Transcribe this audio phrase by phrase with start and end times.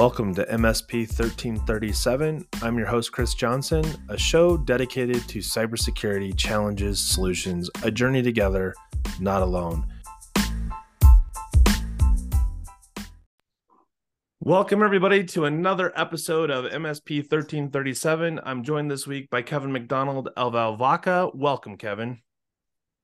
[0.00, 2.46] Welcome to MSP 1337.
[2.62, 8.74] I'm your host, Chris Johnson, a show dedicated to cybersecurity challenges, solutions, a journey together,
[9.20, 9.86] not alone.
[14.40, 18.40] Welcome, everybody, to another episode of MSP 1337.
[18.42, 21.34] I'm joined this week by Kevin McDonald, of Alvaka.
[21.34, 22.22] Welcome, Kevin.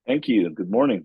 [0.07, 0.49] Thank you.
[0.49, 1.05] Good morning.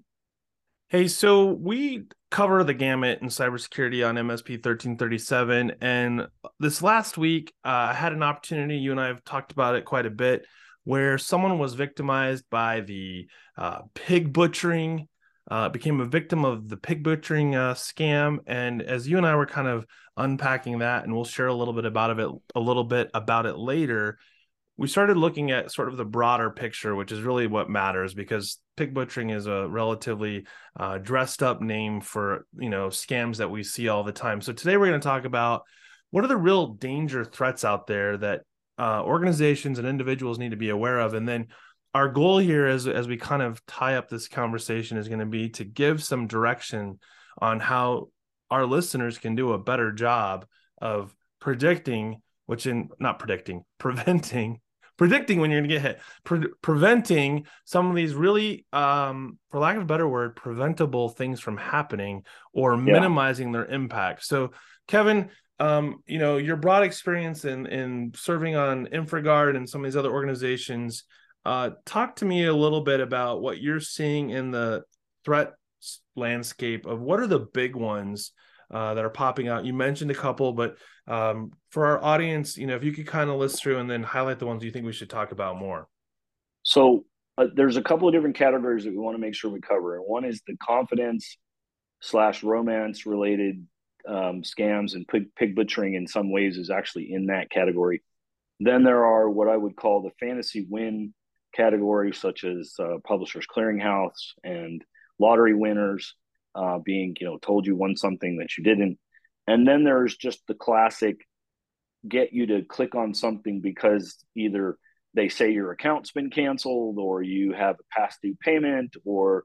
[0.87, 5.73] Hey, so we cover the gamut in cybersecurity on MSP 1337.
[5.81, 6.27] And
[6.59, 9.85] this last week, uh, I had an opportunity, you and I have talked about it
[9.85, 10.47] quite a bit,
[10.85, 15.09] where someone was victimized by the uh, pig butchering,
[15.51, 18.37] uh, became a victim of the pig butchering uh, scam.
[18.47, 19.85] And as you and I were kind of
[20.15, 23.57] unpacking that, and we'll share a little bit about it, a little bit about it
[23.57, 24.17] later
[24.81, 28.57] we started looking at sort of the broader picture, which is really what matters because
[28.75, 30.47] pig butchering is a relatively
[30.79, 34.41] uh, dressed up name for you know scams that we see all the time.
[34.41, 35.65] So today we're going to talk about
[36.09, 38.41] what are the real danger threats out there that
[38.79, 41.49] uh, organizations and individuals need to be aware of, and then
[41.93, 45.27] our goal here as as we kind of tie up this conversation is going to
[45.27, 46.97] be to give some direction
[47.39, 48.07] on how
[48.49, 50.47] our listeners can do a better job
[50.81, 54.59] of predicting which in not predicting preventing
[55.01, 59.59] predicting when you're going to get hit, pre- preventing some of these really, um, for
[59.59, 62.21] lack of a better word, preventable things from happening
[62.53, 62.93] or yeah.
[62.93, 64.23] minimizing their impact.
[64.23, 64.51] So,
[64.87, 69.85] Kevin, um, you know, your broad experience in in serving on InfraGard and some of
[69.85, 71.03] these other organizations.
[71.43, 74.83] Uh, talk to me a little bit about what you're seeing in the
[75.25, 75.53] threat
[76.15, 78.33] landscape of what are the big ones
[78.71, 79.65] uh, that are popping out.
[79.65, 80.77] You mentioned a couple, but
[81.07, 84.03] um, for our audience, you know, if you could kind of list through and then
[84.03, 85.87] highlight the ones you think we should talk about more.
[86.63, 87.05] So
[87.37, 89.97] uh, there's a couple of different categories that we want to make sure we cover,
[90.01, 91.37] one is the confidence
[92.01, 93.65] slash romance related
[94.07, 95.93] um, scams and pig, pig butchering.
[95.93, 98.01] In some ways, is actually in that category.
[98.59, 101.13] Then there are what I would call the fantasy win
[101.53, 104.83] category, such as uh, Publishers Clearinghouse and
[105.19, 106.15] lottery winners
[106.55, 108.97] uh, being you know told you won something that you didn't.
[109.47, 111.17] And then there's just the classic
[112.07, 114.77] get you to click on something because either
[115.13, 119.43] they say your account's been canceled or you have a past due payment or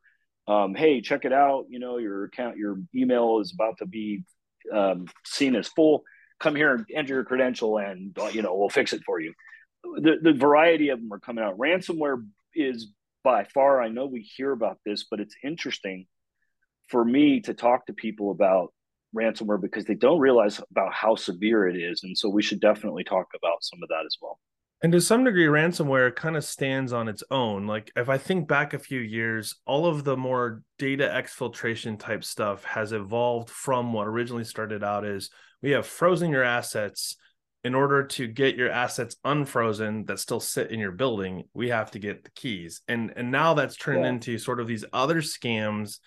[0.49, 1.67] um, hey check it out.
[1.69, 4.25] You know your account your email is about to be
[4.73, 6.05] um, seen as full.
[6.39, 9.33] Come here and enter your credential and uh, you know we'll fix it for you.
[9.83, 11.59] The, the variety of them are coming out.
[11.59, 12.25] Ransomware
[12.55, 12.93] is
[13.27, 16.07] by far i know we hear about this but it's interesting
[16.89, 18.73] for me to talk to people about
[19.15, 23.05] ransomware because they don't realize about how severe it is and so we should definitely
[23.05, 24.39] talk about some of that as well.
[24.83, 27.67] And to some degree ransomware kind of stands on its own.
[27.67, 32.25] Like if i think back a few years all of the more data exfiltration type
[32.25, 35.31] stuff has evolved from what originally started out as
[35.63, 37.17] we have frozen your assets.
[37.65, 41.91] In order to get your assets unfrozen that still sit in your building we have
[41.93, 42.83] to get the keys.
[42.87, 44.11] And and now that's turned yeah.
[44.11, 45.99] into sort of these other scams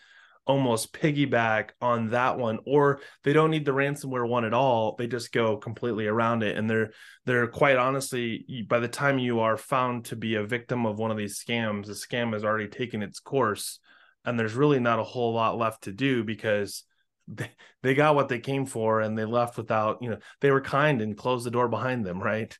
[0.45, 4.95] almost piggyback on that one or they don't need the ransomware one at all.
[4.97, 6.57] They just go completely around it.
[6.57, 6.91] And they're
[7.25, 11.11] they're quite honestly by the time you are found to be a victim of one
[11.11, 13.79] of these scams the scam has already taken its course
[14.25, 16.83] and there's really not a whole lot left to do because
[17.27, 17.51] they,
[17.83, 21.01] they got what they came for and they left without you know they were kind
[21.01, 22.57] and closed the door behind them right?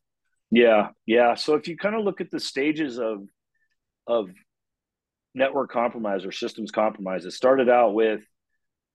[0.52, 1.34] Yeah yeah.
[1.34, 3.24] So if you kind of look at the stages of
[4.06, 4.30] of
[5.34, 7.26] network compromise or systems compromise.
[7.26, 8.22] It started out with,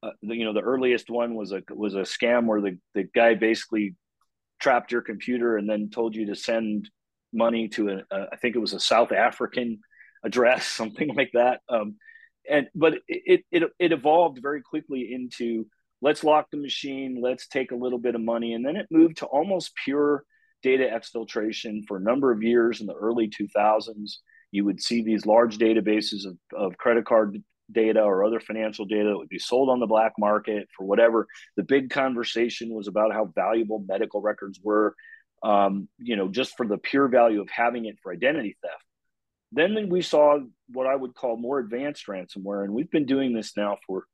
[0.02, 3.34] uh, you know, the earliest one was a was a scam where the the guy
[3.34, 3.94] basically
[4.60, 6.88] trapped your computer and then told you to send
[7.32, 9.80] money to a, a I think it was a South African
[10.24, 11.60] address, something like that.
[11.68, 11.96] Um,
[12.48, 15.66] and but it, it it evolved very quickly into
[16.02, 19.18] let's lock the machine, let's take a little bit of money, and then it moved
[19.18, 20.24] to almost pure
[20.62, 24.16] data exfiltration for a number of years in the early 2000s
[24.54, 27.42] you would see these large databases of, of credit card
[27.72, 31.26] data or other financial data that would be sold on the black market for whatever.
[31.56, 34.94] The big conversation was about how valuable medical records were,
[35.42, 38.84] um, you know, just for the pure value of having it for identity theft.
[39.50, 43.56] Then we saw what I would call more advanced ransomware, and we've been doing this
[43.56, 44.04] now for,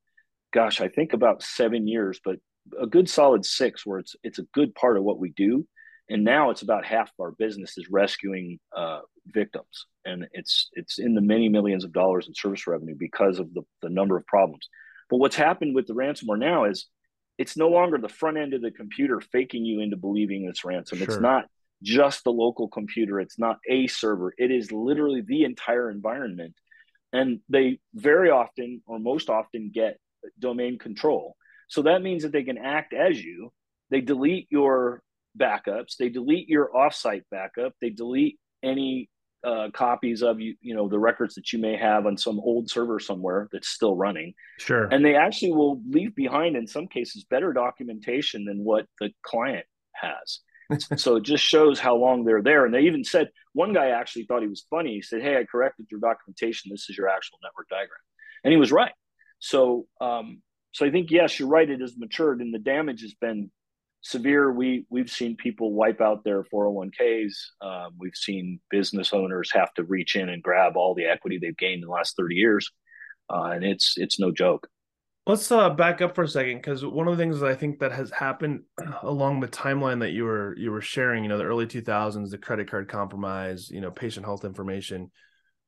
[0.51, 2.37] gosh, I think about seven years, but
[2.79, 5.67] a good solid six, where it's it's a good part of what we do
[6.11, 9.85] and now it's about half of our business is rescuing uh, victims.
[10.03, 13.61] And it's it's in the many millions of dollars in service revenue because of the,
[13.81, 14.67] the number of problems.
[15.09, 16.87] But what's happened with the ransomware now is
[17.37, 20.97] it's no longer the front end of the computer faking you into believing it's ransom.
[20.97, 21.07] Sure.
[21.07, 21.45] it's not
[21.81, 23.21] just the local computer.
[23.21, 24.33] It's not a server.
[24.37, 26.55] It is literally the entire environment.
[27.13, 29.97] And they very often or most often get
[30.37, 31.35] domain control.
[31.69, 33.53] So that means that they can act as you.
[33.89, 35.01] They delete your
[35.37, 39.09] backups, they delete your offsite backup, they delete any
[39.43, 42.69] uh, copies of you, you know, the records that you may have on some old
[42.69, 44.33] server somewhere that's still running.
[44.59, 44.85] Sure.
[44.85, 49.65] And they actually will leave behind, in some cases, better documentation than what the client
[49.93, 50.39] has.
[50.97, 52.65] so it just shows how long they're there.
[52.65, 54.93] And they even said one guy actually thought he was funny.
[54.93, 56.71] He said, "Hey, I corrected your documentation.
[56.71, 57.99] This is your actual network diagram,"
[58.43, 58.93] and he was right.
[59.39, 60.41] So, um,
[60.71, 61.69] so I think yes, you're right.
[61.69, 63.51] It has matured, and the damage has been
[64.01, 64.51] severe.
[64.51, 67.33] We we've seen people wipe out their 401ks.
[67.61, 71.57] Um, we've seen business owners have to reach in and grab all the equity they've
[71.57, 72.69] gained in the last 30 years,
[73.29, 74.67] uh, and it's it's no joke.
[75.27, 77.79] Let's uh, back up for a second because one of the things that I think
[77.79, 78.63] that has happened
[79.03, 82.37] along the timeline that you were you were sharing, you know, the early 2000s, the
[82.39, 85.11] credit card compromise, you know, patient health information.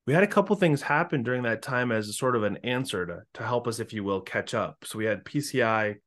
[0.05, 3.05] We had a couple things happen during that time as a sort of an answer
[3.05, 4.77] to to help us, if you will, catch up.
[4.85, 5.97] So we had PCI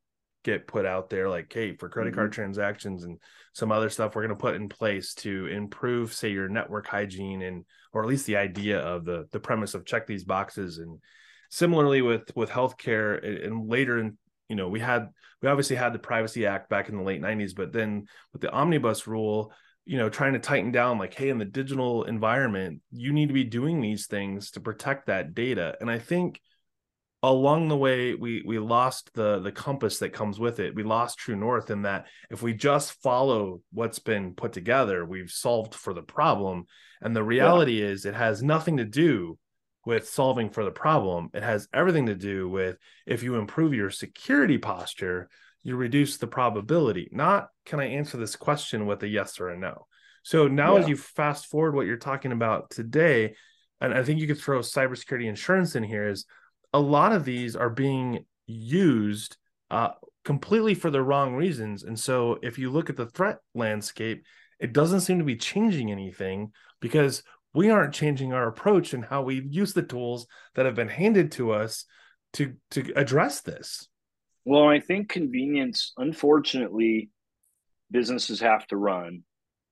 [0.46, 2.20] get put out there like hey for credit mm-hmm.
[2.20, 3.18] card transactions and
[3.52, 7.42] some other stuff we're going to put in place to improve say your network hygiene
[7.42, 11.00] and or at least the idea of the the premise of check these boxes and
[11.50, 14.16] similarly with with healthcare and later in
[14.48, 15.08] you know we had
[15.42, 18.52] we obviously had the privacy act back in the late 90s but then with the
[18.52, 19.52] omnibus rule
[19.84, 23.34] you know trying to tighten down like hey in the digital environment you need to
[23.34, 26.40] be doing these things to protect that data and i think
[27.26, 30.74] along the way we we lost the the compass that comes with it.
[30.74, 35.30] We lost true north in that if we just follow what's been put together we've
[35.30, 36.66] solved for the problem.
[37.00, 37.88] And the reality yeah.
[37.88, 39.38] is it has nothing to do
[39.84, 41.30] with solving for the problem.
[41.34, 42.76] It has everything to do with
[43.06, 45.28] if you improve your security posture
[45.62, 47.08] you reduce the probability.
[47.10, 49.86] Not can i answer this question with a yes or a no?
[50.22, 50.82] So now yeah.
[50.82, 53.34] as you fast forward what you're talking about today
[53.80, 56.24] and i think you could throw cybersecurity insurance in here is
[56.76, 59.38] a lot of these are being used
[59.70, 59.92] uh,
[60.26, 61.84] completely for the wrong reasons.
[61.84, 64.26] And so if you look at the threat landscape,
[64.60, 66.52] it doesn't seem to be changing anything
[66.82, 67.22] because
[67.54, 71.32] we aren't changing our approach and how we use the tools that have been handed
[71.32, 71.86] to us
[72.34, 73.88] to to address this.
[74.44, 77.08] Well, I think convenience, unfortunately,
[77.90, 79.22] businesses have to run.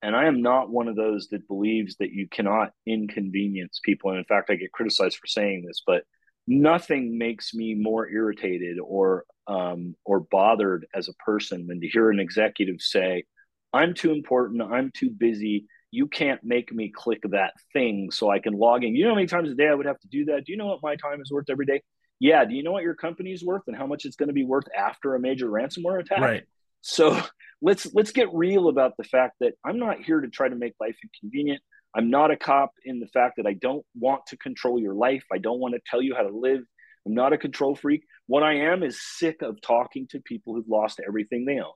[0.01, 4.09] And I am not one of those that believes that you cannot inconvenience people.
[4.09, 6.05] And in fact, I get criticized for saying this, but
[6.46, 12.11] nothing makes me more irritated or um, or bothered as a person than to hear
[12.11, 13.25] an executive say,
[13.73, 14.62] "I'm too important.
[14.62, 15.67] I'm too busy.
[15.91, 19.17] You can't make me click that thing so I can log in." You know how
[19.17, 20.44] many times a day I would have to do that?
[20.44, 21.82] Do you know what my time is worth every day?
[22.20, 22.44] Yeah.
[22.44, 24.44] Do you know what your company is worth and how much it's going to be
[24.44, 26.20] worth after a major ransomware attack?
[26.20, 26.44] Right.
[26.81, 27.20] So
[27.62, 30.75] let's let's get real about the fact that I'm not here to try to make
[30.81, 31.62] life inconvenient.
[31.96, 35.25] I'm not a cop in the fact that I don't want to control your life.
[35.32, 36.61] I don't want to tell you how to live.
[37.06, 38.02] I'm not a control freak.
[38.26, 41.73] What I am is sick of talking to people who've lost everything they own.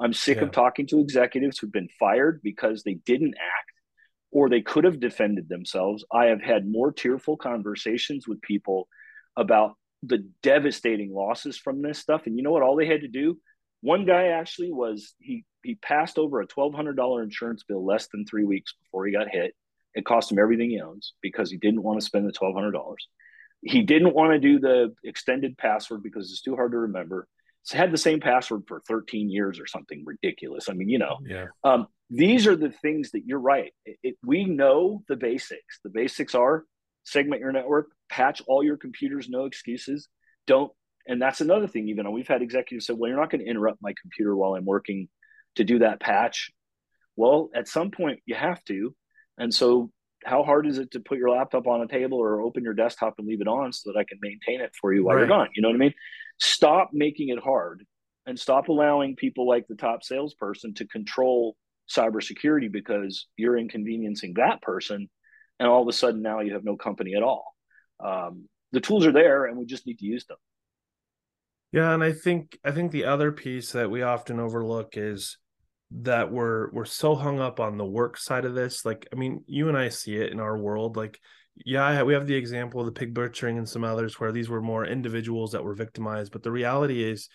[0.00, 0.44] I'm sick yeah.
[0.44, 3.70] of talking to executives who've been fired because they didn't act
[4.32, 6.04] or they could have defended themselves.
[6.12, 8.88] I have had more tearful conversations with people
[9.36, 12.22] about the devastating losses from this stuff.
[12.26, 12.62] And you know what?
[12.62, 13.38] All they had to do,
[13.82, 18.08] one guy actually was he he passed over a twelve hundred dollar insurance bill less
[18.08, 19.54] than three weeks before he got hit.
[19.94, 22.72] It cost him everything he owns because he didn't want to spend the twelve hundred
[22.72, 23.06] dollars.
[23.62, 27.28] He didn't want to do the extended password because it's too hard to remember.
[27.62, 30.70] So had the same password for 13 years or something ridiculous.
[30.70, 31.46] I mean, you know, yeah.
[31.62, 33.72] Um, these are the things that you're right.
[33.84, 35.78] It, it, we know the basics.
[35.84, 36.64] The basics are
[37.04, 40.08] segment your network, patch all your computers, no excuses.
[40.46, 40.72] Don't,
[41.06, 41.88] and that's another thing.
[41.88, 44.64] Even we've had executives say, "Well, you're not going to interrupt my computer while I'm
[44.64, 45.08] working
[45.56, 46.50] to do that patch."
[47.16, 48.94] Well, at some point you have to,
[49.38, 49.90] and so,
[50.24, 53.14] how hard is it to put your laptop on a table or open your desktop
[53.18, 55.22] and leave it on so that I can maintain it for you while right.
[55.22, 55.48] you're gone?
[55.54, 55.94] You know what I mean?
[56.38, 57.84] Stop making it hard
[58.26, 61.56] and stop allowing people like the top salesperson to control
[61.90, 65.08] cybersecurity because you're inconveniencing that person.
[65.58, 67.54] And all of a sudden now you have no company at all.
[68.04, 70.38] Um, the tools are there and we just need to use them.
[71.72, 75.38] Yeah, and I think I think the other piece that we often overlook is
[75.90, 79.42] that we're we're so hung up on the work side of this like i mean
[79.46, 81.18] you and i see it in our world like
[81.64, 84.62] yeah we have the example of the pig butchering and some others where these were
[84.62, 87.28] more individuals that were victimized but the reality is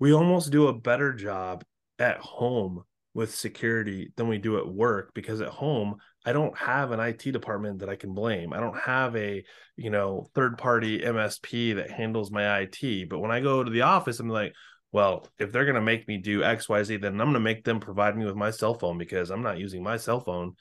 [0.00, 1.64] we almost do a better job
[1.98, 2.82] at home
[3.14, 7.32] with security than we do at work because at home i don't have an it
[7.32, 8.52] department that i can blame.
[8.52, 9.44] I don't have a
[9.76, 13.82] you know third party msp that handles my it but when i go to the
[13.82, 14.52] office i'm like
[14.92, 17.80] well, if they're going to make me do XYZ, then I'm going to make them
[17.80, 20.54] provide me with my cell phone because I'm not using my cell phone.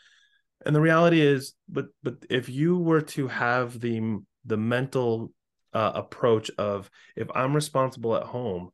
[0.65, 5.31] And the reality is, but but if you were to have the the mental
[5.73, 8.71] uh, approach of if I'm responsible at home,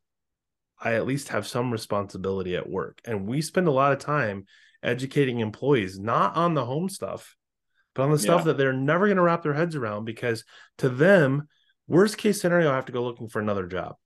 [0.80, 3.00] I at least have some responsibility at work.
[3.04, 4.46] And we spend a lot of time
[4.82, 7.36] educating employees, not on the home stuff,
[7.94, 8.44] but on the stuff yeah.
[8.46, 10.44] that they're never going to wrap their heads around because
[10.78, 11.48] to them,
[11.86, 13.96] worst case scenario, I have to go looking for another job.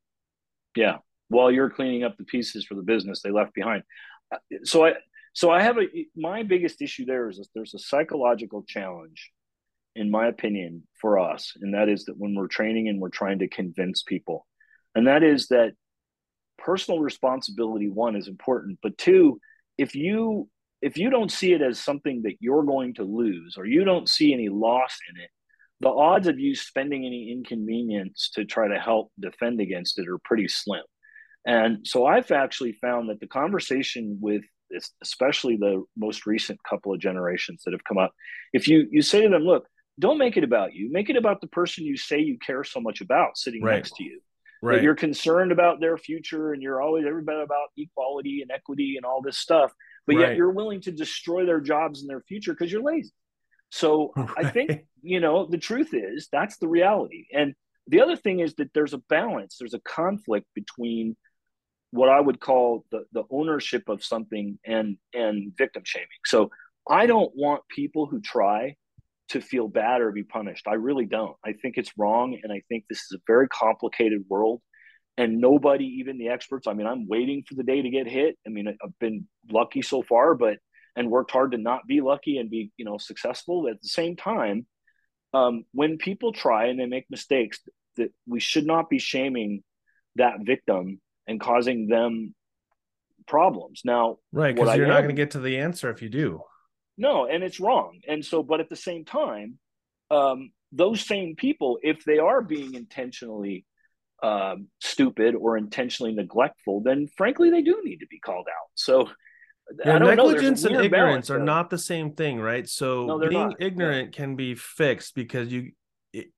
[0.77, 0.99] Yeah.
[1.29, 3.83] While you're cleaning up the pieces for the business they left behind.
[4.33, 4.95] Uh, so I,
[5.33, 9.31] so I have a, my biggest issue there is there's a psychological challenge
[9.99, 13.41] in my opinion, for us, and that is that when we're training and we're trying
[13.41, 14.47] to convince people,
[14.95, 15.73] and that is that
[16.57, 19.41] personal responsibility one is important, but two,
[19.77, 20.49] if you
[20.81, 24.09] if you don't see it as something that you're going to lose or you don't
[24.09, 25.31] see any loss in it,
[25.81, 30.21] the odds of you spending any inconvenience to try to help defend against it are
[30.25, 30.85] pretty slim.
[31.47, 34.43] And so I've actually found that the conversation with
[35.03, 38.13] especially the most recent couple of generations that have come up,
[38.53, 39.67] if you you say to them, look,
[39.99, 40.91] don't make it about you.
[40.93, 43.77] Make it about the person you say you care so much about sitting right.
[43.77, 44.21] next to you.
[44.61, 44.77] Right.
[44.77, 49.07] That you're concerned about their future and you're always everybody about equality and equity and
[49.07, 49.73] all this stuff,
[50.07, 50.31] but right.
[50.31, 53.13] yet you're willing to destroy their jobs and their future because you're lazy.
[53.71, 54.29] So right.
[54.37, 57.27] I think, you know, the truth is that's the reality.
[57.33, 57.55] And
[57.87, 61.17] the other thing is that there's a balance, there's a conflict between
[61.91, 66.09] what I would call the, the ownership of something and and victim shaming.
[66.27, 66.51] So
[66.89, 68.77] I don't want people who try
[69.31, 70.67] to feel bad or be punished.
[70.67, 71.37] I really don't.
[71.45, 72.39] I think it's wrong.
[72.43, 74.63] And I think this is a very complicated world.
[75.19, 78.39] And nobody, even the experts, I mean, I'm waiting for the day to get hit.
[78.47, 80.59] I mean, I've been lucky so far, but
[80.97, 83.69] and worked hard to not be lucky and be, you know, successful.
[83.69, 84.67] At the same time,
[85.35, 87.61] um, when people try and they make mistakes,
[87.97, 89.63] that we should not be shaming
[90.17, 92.35] that victim and causing them
[93.29, 93.83] problems.
[93.85, 96.41] Now, right, because you're not going to get to the answer if you do.
[96.97, 98.01] No, and it's wrong.
[98.09, 99.59] And so, but at the same time,
[100.11, 103.65] um, those same people, if they are being intentionally
[104.23, 108.71] um, stupid or intentionally neglectful, then frankly, they do need to be called out.
[108.75, 109.09] So,
[109.85, 112.69] yeah, negligence and ignorance are not the same thing, right?
[112.69, 113.61] So, no, being not.
[113.61, 114.17] ignorant yeah.
[114.25, 115.73] can be fixed because you.
[116.13, 116.29] It,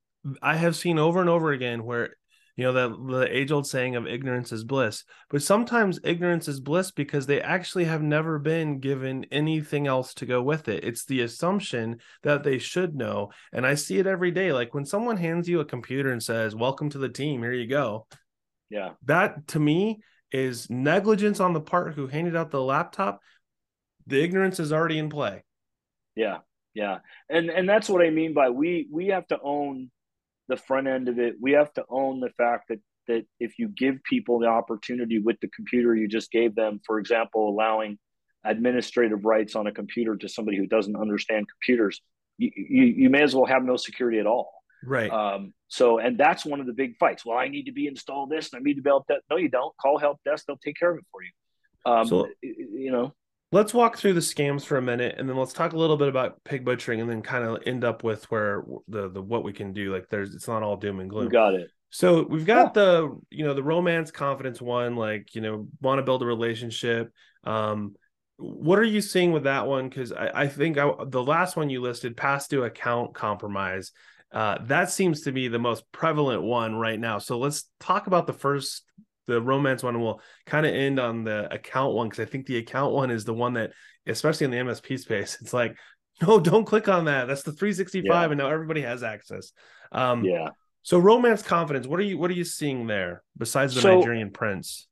[0.42, 2.16] I have seen over and over again where
[2.60, 5.04] you know the the age old saying of ignorance is bliss.
[5.30, 10.26] But sometimes ignorance is bliss because they actually have never been given anything else to
[10.26, 10.84] go with it.
[10.84, 13.30] It's the assumption that they should know.
[13.54, 14.52] And i see it every day.
[14.52, 17.66] Like when someone hands you a computer and says welcome to the team here you
[17.66, 18.06] go
[18.68, 18.90] yeah.
[19.06, 20.00] that to me
[20.30, 23.22] is negligence on the part who handed out the laptop.
[24.06, 25.44] The ignorance is already in play.
[26.14, 26.40] Yeah.
[26.74, 26.98] Yeah.
[27.30, 29.90] And and that's what i mean by we we have to own
[30.50, 31.37] the front end of it.
[31.40, 35.40] We have to own the fact that that if you give people the opportunity with
[35.40, 37.99] the computer you just gave them, for example, allowing
[38.45, 42.00] administrative rights on a computer to somebody who doesn't understand computers,
[42.38, 44.52] you, you, you may as well have no security at all.
[44.85, 45.11] Right.
[45.11, 47.25] Um, so, and that's one of the big fights.
[47.25, 49.23] Well, I need to be installed this and I need to be that.
[49.30, 49.75] No, you don't.
[49.76, 51.30] Call help desk; they'll take care of it for you.
[51.87, 53.14] Um, so, you know,
[53.52, 56.09] let's walk through the scams for a minute and then let's talk a little bit
[56.09, 59.52] about pig butchering and then kind of end up with where the the what we
[59.52, 59.92] can do.
[59.92, 61.25] Like there's it's not all doom and gloom.
[61.25, 61.69] you got it.
[61.90, 66.02] So we've got the you know the romance confidence one like you know want to
[66.02, 67.12] build a relationship.
[67.45, 67.95] Um
[68.37, 69.90] what are you seeing with that one?
[69.90, 73.92] Because I, I think I, the last one you listed past due account compromise
[74.33, 77.19] uh, that seems to be the most prevalent one right now.
[77.19, 78.85] So let's talk about the first
[79.26, 82.58] the romance one will kind of end on the account one because I think the
[82.58, 83.72] account one is the one that,
[84.06, 85.76] especially in the MSP space, it's like,
[86.22, 87.28] no, don't click on that.
[87.28, 88.24] That's the 365, yeah.
[88.24, 89.52] and now everybody has access.
[89.92, 90.50] Um, yeah.
[90.82, 94.30] So romance confidence, what are you what are you seeing there besides the so, Nigerian
[94.30, 94.88] prince?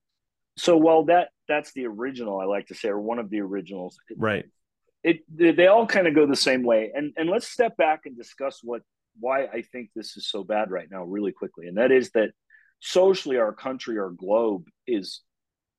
[0.57, 3.99] So well that that's the original I like to say, or one of the originals.
[4.17, 4.45] Right.
[5.03, 6.93] It, it they all kind of go the same way.
[6.95, 8.83] And and let's step back and discuss what
[9.19, 11.69] why I think this is so bad right now, really quickly.
[11.69, 12.31] And that is that
[12.81, 15.23] socially our country our globe is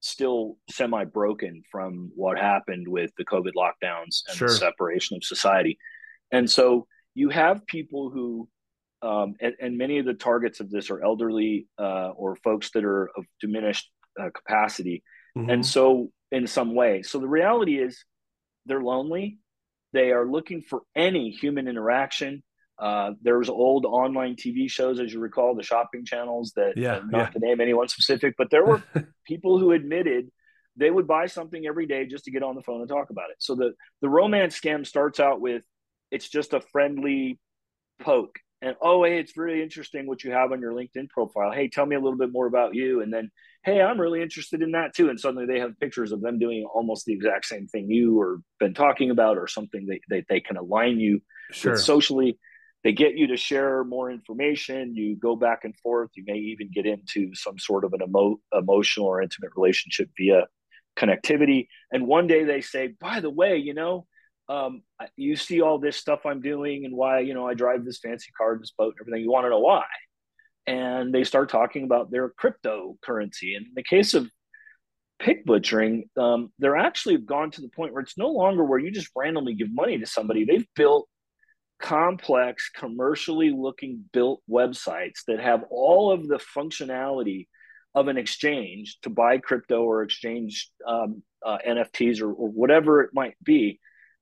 [0.02, 4.48] still semi broken from what happened with the covid lockdowns and sure.
[4.48, 5.78] the separation of society
[6.32, 8.48] and so you have people who
[9.02, 12.84] um, and, and, many of the targets of this are elderly uh, or folks that
[12.84, 13.90] are of diminished
[14.22, 15.04] uh, capacity
[15.38, 15.50] mm-hmm.
[15.50, 18.04] and so in some way so the reality is
[18.66, 19.38] they're lonely
[19.94, 22.44] they are looking for any human interaction
[22.80, 27.02] uh, there was old online TV shows, as you recall, the shopping channels that, yeah,
[27.06, 27.30] not yeah.
[27.30, 28.82] to name anyone specific, but there were
[29.28, 30.32] people who admitted
[30.78, 33.32] they would buy something every day just to get on the phone and talk about
[33.32, 33.36] it.
[33.40, 35.64] So the the romance scam starts out with
[36.10, 37.38] it's just a friendly
[38.02, 41.52] poke, and oh hey, it's really interesting what you have on your LinkedIn profile.
[41.52, 43.30] Hey, tell me a little bit more about you, and then
[43.64, 45.10] hey, I'm really interested in that too.
[45.10, 48.40] And suddenly they have pictures of them doing almost the exact same thing you or
[48.58, 51.22] been talking about, or something that they, they, they can align you
[51.52, 51.74] sure.
[51.74, 52.40] with socially
[52.84, 54.96] they get you to share more information.
[54.96, 56.12] You go back and forth.
[56.16, 60.48] You may even get into some sort of an emo- emotional or intimate relationship via
[60.98, 61.68] connectivity.
[61.92, 64.06] And one day they say, by the way, you know,
[64.48, 64.82] um,
[65.16, 68.32] you see all this stuff I'm doing and why, you know, I drive this fancy
[68.38, 69.24] car, this boat, and everything.
[69.24, 69.84] You want to know why?
[70.66, 73.56] And they start talking about their cryptocurrency.
[73.58, 74.30] And in the case of
[75.20, 78.90] pig butchering, um, they're actually gone to the point where it's no longer where you
[78.90, 80.46] just randomly give money to somebody.
[80.46, 81.09] They've built
[81.80, 87.48] complex, commercially looking built websites that have all of the functionality
[87.96, 93.12] of an exchange to buy crypto or exchange um, uh, NFTs or, or, whatever it
[93.14, 93.80] might be.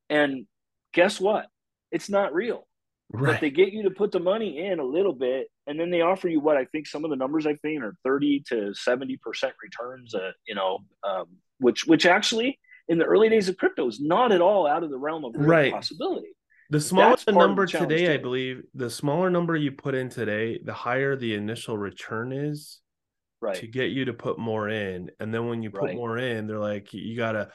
[0.10, 0.46] And
[0.94, 1.48] guess what?
[1.92, 2.68] It's not real.
[3.12, 3.34] Right.
[3.34, 6.02] But they get you to put the money in a little bit, and then they
[6.02, 9.16] offer you what I think some of the numbers I've seen are thirty to seventy
[9.16, 10.14] percent returns.
[10.14, 12.60] Uh, you know, um, which which actually
[12.90, 15.34] in the early days of crypto is not at all out of the realm of
[15.36, 15.72] right.
[15.72, 16.36] possibility.
[16.70, 18.14] The smaller the number the today, too.
[18.14, 22.82] I believe, the smaller number you put in today, the higher the initial return is.
[23.40, 23.56] Right.
[23.56, 25.12] To get you to put more in.
[25.20, 25.96] And then when you put right.
[25.96, 27.50] more in, they're like, you gotta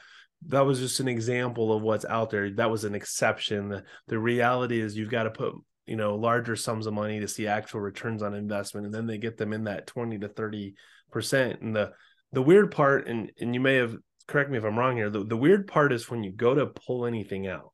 [0.47, 2.49] that was just an example of what's out there.
[2.51, 3.69] That was an exception.
[3.69, 5.53] The, the reality is you've got to put,
[5.85, 8.85] you know, larger sums of money to see actual returns on investment.
[8.85, 10.75] And then they get them in that 20 to 30
[11.11, 11.61] percent.
[11.61, 11.91] And the
[12.31, 13.95] the weird part, and and you may have
[14.27, 16.67] correct me if I'm wrong here, the, the weird part is when you go to
[16.67, 17.72] pull anything out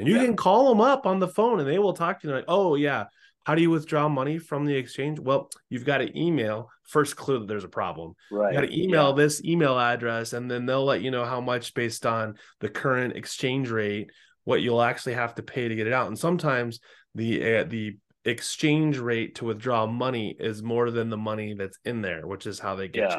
[0.00, 0.24] and you yeah.
[0.24, 2.74] can call them up on the phone and they will talk to you like, oh
[2.74, 3.04] yeah,
[3.44, 5.18] how do you withdraw money from the exchange?
[5.18, 8.14] Well, you've got to email first clue that there's a problem.
[8.30, 8.52] Right.
[8.52, 9.16] You got to email yeah.
[9.16, 13.16] this email address, and then they'll let you know how much based on the current
[13.16, 14.10] exchange rate,
[14.44, 16.08] what you'll actually have to pay to get it out.
[16.08, 16.80] And sometimes
[17.14, 22.02] the uh, the exchange rate to withdraw money is more than the money that's in
[22.02, 23.16] there, which is how they get yeah.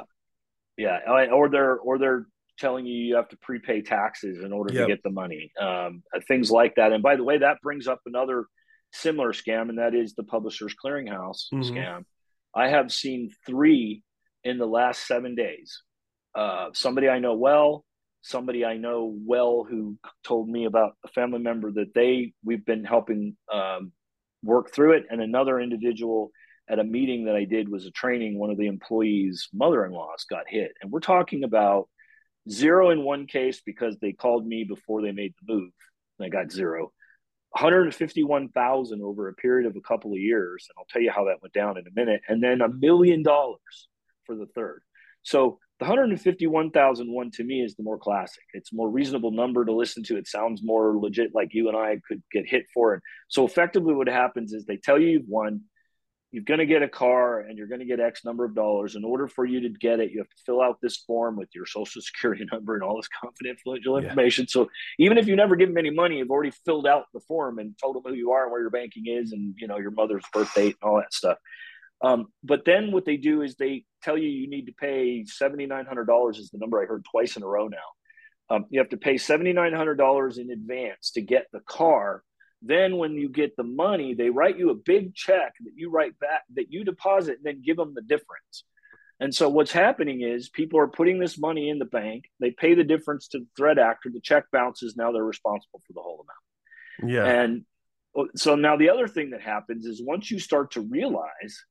[0.77, 0.85] you.
[0.85, 2.25] Yeah, or they're or they're
[2.61, 4.87] telling you you have to prepay taxes in order yep.
[4.87, 6.93] to get the money, um, uh, things like that.
[6.93, 8.45] And by the way, that brings up another
[8.93, 11.61] similar scam, and that is the Publishers Clearinghouse mm-hmm.
[11.61, 12.05] scam.
[12.55, 14.03] I have seen three
[14.43, 15.81] in the last seven days.
[16.35, 17.83] Uh, somebody I know well,
[18.21, 22.85] somebody I know well who told me about a family member that they we've been
[22.85, 23.91] helping um,
[24.43, 26.31] work through it, and another individual
[26.69, 28.37] at a meeting that I did was a training.
[28.37, 31.89] One of the employees' mother-in-laws got hit, and we're talking about
[32.49, 35.71] Zero in one case because they called me before they made the move.
[36.19, 36.91] And I got zero.
[37.51, 41.41] 151,000 over a period of a couple of years, and I'll tell you how that
[41.41, 43.89] went down in a minute, and then a million dollars
[44.25, 44.81] for the third.
[45.23, 48.43] So the 151,000 one to me is the more classic.
[48.53, 50.17] It's more reasonable number to listen to.
[50.17, 53.03] It sounds more legit, like you and I could get hit for it.
[53.27, 55.61] So effectively, what happens is they tell you you've won,
[56.31, 58.95] you're going to get a car and you're going to get X number of dollars.
[58.95, 61.49] In order for you to get it, you have to fill out this form with
[61.53, 64.45] your social security number and all this confidential information.
[64.45, 64.51] Yeah.
[64.51, 67.59] So even if you never give them any money, you've already filled out the form
[67.59, 69.91] and told them who you are and where your banking is and you know your
[69.91, 71.37] mother's birth date and all that stuff.
[72.03, 75.65] Um, but then what they do is they tell you you need to pay seventy
[75.65, 78.55] nine hundred dollars is the number I heard twice in a row now.
[78.55, 82.23] Um, you have to pay seventy nine hundred dollars in advance to get the car
[82.61, 86.19] then when you get the money, they write you a big check that you write
[86.19, 88.63] back that you deposit and then give them the difference.
[89.19, 92.25] And so what's happening is people are putting this money in the bank.
[92.39, 94.09] They pay the difference to the threat actor.
[94.11, 94.95] The check bounces.
[94.95, 97.13] Now they're responsible for the whole amount.
[97.13, 97.25] Yeah.
[97.25, 97.65] And
[98.35, 101.63] so now the other thing that happens is once you start to realize,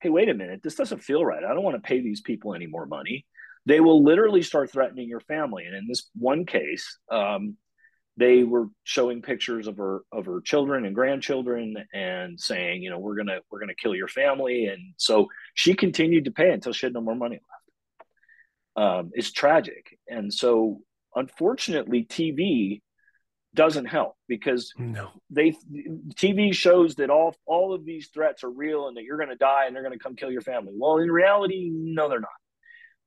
[0.00, 1.42] hey, wait a minute, this doesn't feel right.
[1.42, 3.26] I don't want to pay these people any more money.
[3.66, 5.64] They will literally start threatening your family.
[5.64, 7.56] And in this one case, um,
[8.20, 12.98] they were showing pictures of her of her children and grandchildren and saying you know
[12.98, 14.66] we're gonna we're gonna kill your family.
[14.66, 17.40] And so she continued to pay until she had no more money
[18.76, 18.86] left.
[18.86, 19.98] Um, it's tragic.
[20.06, 20.80] And so
[21.16, 22.82] unfortunately tv
[23.52, 25.08] doesn't help because no.
[25.28, 25.52] they
[26.14, 29.34] tv shows that all all of these threats are real and that you're going to
[29.34, 30.72] die and they're going to come kill your family.
[30.76, 32.39] Well in reality no they're not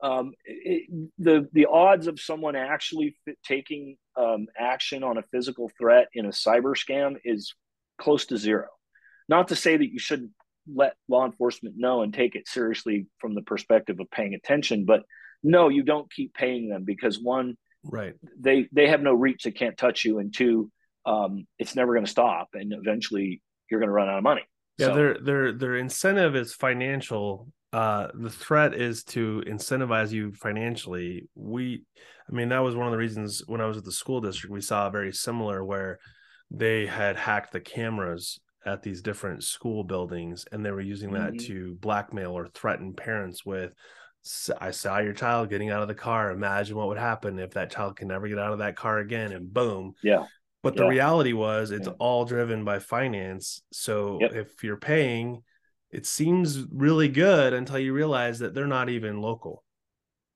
[0.04, 6.10] um, it, the the odds of someone actually taking um, action on a physical threat
[6.14, 7.56] in a cyber scam is
[7.98, 8.68] close to zero.
[9.30, 10.32] Not to say that you shouldn't
[10.72, 15.04] let law enforcement know and take it seriously from the perspective of paying attention, but
[15.42, 19.52] no, you don't keep paying them because one, right, they they have no reach, they
[19.52, 20.70] can't touch you, and two,
[21.06, 24.44] um, it's never going to stop, and eventually you're going to run out of money.
[24.78, 30.32] Yeah, so, their their their incentive is financial uh, the threat is to incentivize you
[30.32, 31.28] financially.
[31.36, 31.84] We,
[32.30, 34.54] I mean, that was one of the reasons when I was at the school district,
[34.54, 36.00] we saw very similar where
[36.52, 41.34] they had hacked the cameras at these different school buildings and they were using that
[41.34, 41.48] mm-hmm.
[41.48, 43.74] to blackmail or threaten parents with
[44.58, 46.32] I saw your child getting out of the car.
[46.32, 49.34] Imagine what would happen if that child can never get out of that car again.
[49.34, 49.96] And boom.
[50.02, 50.28] Yeah.
[50.62, 51.94] But the reality was it's yeah.
[52.00, 53.62] all driven by finance.
[53.74, 54.32] So yep.
[54.34, 55.44] if you're paying,
[55.94, 59.64] it seems really good until you realize that they're not even local.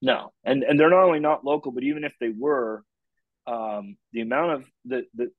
[0.02, 2.84] No, and and they're not only not local, but even if they were,
[3.48, 5.32] um, the amount of the the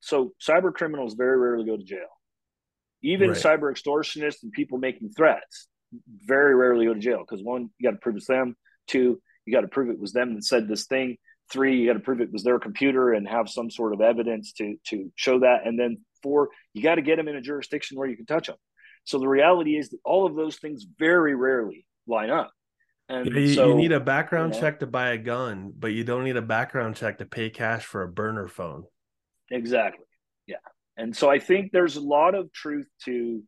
[0.00, 2.08] so cyber criminals very rarely go to jail.
[3.02, 3.38] Even right.
[3.38, 5.68] cyber extortionists and people making threats
[6.24, 8.56] very rarely go to jail because one, you got to prove it's them.
[8.86, 11.18] Two, you got to prove it was them that said this thing.
[11.52, 14.52] Three, you got to prove it was their computer and have some sort of evidence
[14.54, 15.66] to to show that.
[15.66, 18.46] And then four, you got to get them in a jurisdiction where you can touch
[18.46, 18.56] them.
[19.08, 22.52] So the reality is that all of those things very rarely line up.
[23.08, 25.92] And you, so, you need a background you know, check to buy a gun, but
[25.92, 28.84] you don't need a background check to pay cash for a burner phone.
[29.50, 30.04] Exactly.
[30.46, 30.56] Yeah.
[30.98, 33.42] And so I think there's a lot of truth to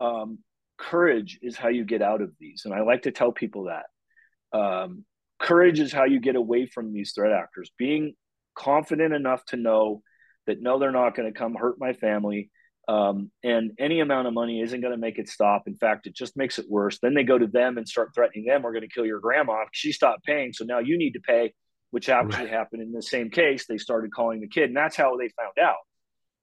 [0.00, 0.40] um,
[0.76, 2.62] courage is how you get out of these.
[2.64, 5.04] And I like to tell people that um,
[5.38, 7.70] courage is how you get away from these threat actors.
[7.78, 8.14] Being
[8.56, 10.02] confident enough to know
[10.48, 12.50] that no, they're not going to come hurt my family.
[12.88, 15.64] Um, and any amount of money isn't going to make it stop.
[15.66, 16.98] In fact, it just makes it worse.
[17.00, 18.62] Then they go to them and start threatening them.
[18.62, 19.64] We're going to kill your grandma.
[19.72, 21.52] She stopped paying, so now you need to pay.
[21.92, 22.50] Which actually right.
[22.50, 23.66] happened in the same case.
[23.66, 25.76] They started calling the kid, and that's how they found out.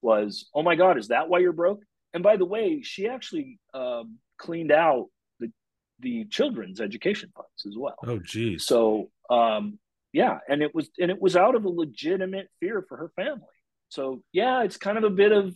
[0.01, 1.81] Was oh my god, is that why you're broke?
[2.13, 5.07] And by the way, she actually um, cleaned out
[5.39, 5.51] the
[5.99, 7.95] the children's education funds as well.
[8.05, 8.65] Oh, geez.
[8.65, 9.79] So um,
[10.11, 13.41] yeah, and it was and it was out of a legitimate fear for her family.
[13.89, 15.55] So yeah, it's kind of a bit of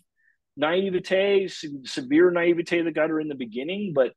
[0.58, 4.14] naivete, severe naivete that got her in the beginning, but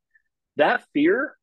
[0.56, 1.36] that fear,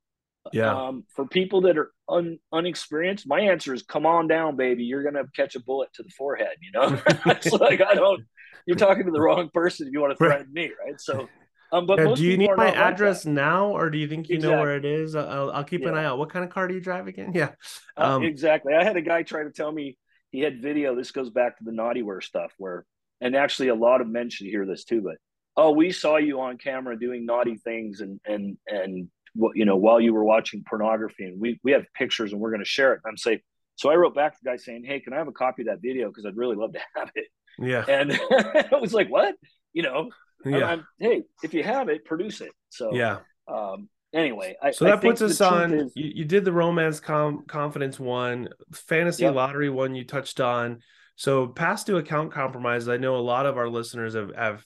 [0.53, 4.83] yeah, um, for people that are un, unexperienced, my answer is come on down, baby.
[4.83, 6.57] You're gonna catch a bullet to the forehead.
[6.61, 8.23] You know, it's like I don't.
[8.65, 10.99] You're talking to the wrong person if you want to threaten me, right?
[10.99, 11.27] So.
[11.69, 14.37] Um, but yeah, do you need my address like now, or do you think you
[14.37, 14.55] exactly.
[14.55, 15.15] know where it is?
[15.15, 15.89] I'll, I'll keep yeah.
[15.89, 16.17] an eye out.
[16.17, 17.31] What kind of car do you drive again?
[17.35, 17.51] Yeah,
[17.97, 18.73] uh, um, uh, exactly.
[18.73, 19.97] I had a guy try to tell me
[20.31, 20.95] he had video.
[20.95, 22.85] This goes back to the naughty naughtyware stuff, where
[23.21, 25.15] and actually a lot of men should hear this too but
[25.55, 29.75] oh we saw you on camera doing naughty things and and and what you know
[29.77, 32.93] while you were watching pornography and we we have pictures and we're going to share
[32.93, 33.01] it.
[33.03, 33.39] And i'm saying
[33.75, 35.67] so i wrote back to the guy saying hey can i have a copy of
[35.67, 36.07] that video?
[36.07, 37.27] Because i'd really love to have it.
[37.59, 37.85] Yeah.
[37.87, 39.35] And i was like what?
[39.73, 40.09] You know?
[40.45, 40.57] Yeah.
[40.57, 42.51] I'm, I'm, hey if you have it produce it.
[42.69, 43.19] So yeah.
[43.47, 47.43] um anyway I, so that puts us on is, you, you, did the romance com-
[47.45, 49.35] confidence one fantasy yep.
[49.35, 50.79] lottery one you touched on
[51.17, 54.63] so past due account compromises, I know a lot of our listeners have, have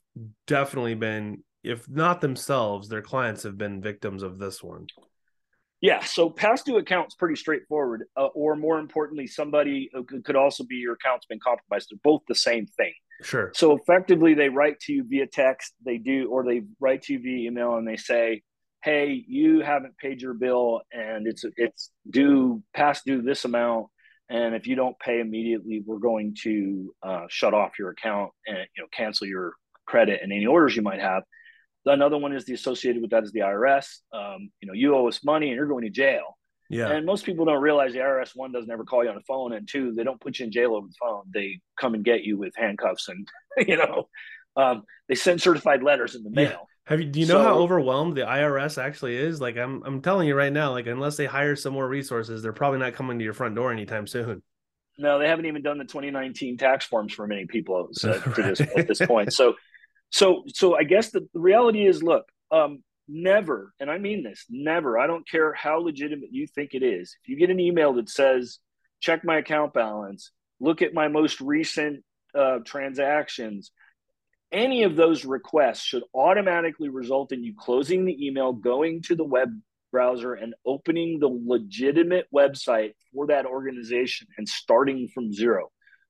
[0.47, 4.87] definitely been, if not themselves, their clients have been victims of this one.
[5.79, 9.89] Yeah, so past due accounts pretty straightforward, uh, or more importantly, somebody
[10.25, 11.87] could also be your account's been compromised.
[11.89, 12.91] They're both the same thing.
[13.23, 13.51] Sure.
[13.55, 17.19] So effectively, they write to you via text, they do, or they write to you
[17.19, 18.41] via email, and they say,
[18.83, 23.87] "Hey, you haven't paid your bill, and it's it's due past due this amount."
[24.31, 28.57] And if you don't pay immediately we're going to uh, shut off your account and
[28.75, 29.53] you know cancel your
[29.85, 31.23] credit and any orders you might have.
[31.85, 35.07] Another one is the associated with that is the irs um, you know you owe
[35.07, 36.37] us money and you're going to jail.
[36.69, 36.89] Yeah.
[36.89, 39.53] And most people don't realize the irs one doesn't ever call you on the phone
[39.53, 41.23] and two they don't put you in jail over the phone.
[41.33, 43.27] They come and get you with handcuffs and
[43.67, 44.07] you know
[44.55, 46.67] um, they send certified letters in the mail.
[46.91, 47.07] Have you?
[47.07, 49.39] Do you know so, how overwhelmed the IRS actually is?
[49.39, 52.51] Like, I'm I'm telling you right now, like unless they hire some more resources, they're
[52.51, 54.43] probably not coming to your front door anytime soon.
[54.97, 58.35] No, they haven't even done the 2019 tax forms for many people so, right.
[58.35, 59.31] this, at this point.
[59.31, 59.55] So,
[60.09, 64.45] so so I guess the, the reality is, look, um, never, and I mean this,
[64.49, 64.99] never.
[64.99, 67.15] I don't care how legitimate you think it is.
[67.23, 68.59] If you get an email that says,
[68.99, 72.03] "Check my account balance," look at my most recent
[72.35, 73.71] uh, transactions
[74.51, 79.23] any of those requests should automatically result in you closing the email, going to the
[79.23, 79.49] web
[79.91, 85.69] browser, and opening the legitimate website for that organization and starting from zero.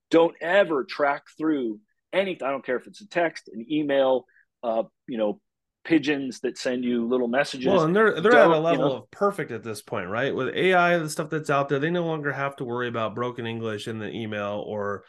[0.10, 1.80] Don't ever track through
[2.14, 2.48] anything.
[2.48, 4.26] I don't care if it's a text, an email,
[4.64, 5.40] uh, you know,
[5.84, 7.68] pigeons that send you little messages.
[7.68, 10.10] Well, and they're they're Don't, at a level you know, of perfect at this point,
[10.10, 10.34] right?
[10.34, 13.46] With AI, the stuff that's out there, they no longer have to worry about broken
[13.46, 15.04] English in the email or